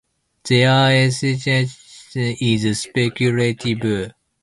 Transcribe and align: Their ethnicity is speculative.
Their 0.45 0.93
ethnicity 0.93 2.35
is 2.41 2.79
speculative. 2.81 4.13